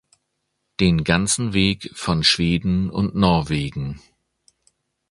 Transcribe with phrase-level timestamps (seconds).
[0.79, 4.01] Den ganzen Weg von Schweden und Norwegen.